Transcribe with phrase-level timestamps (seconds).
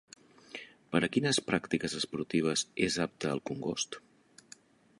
[0.93, 3.99] Per a quines pràctiques esportives és apte el congost?